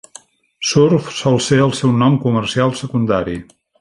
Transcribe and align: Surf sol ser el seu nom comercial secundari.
Surf 0.69 1.11
sol 1.17 1.37
ser 1.49 1.59
el 1.65 1.75
seu 1.81 1.93
nom 1.99 2.17
comercial 2.25 2.75
secundari. 2.81 3.37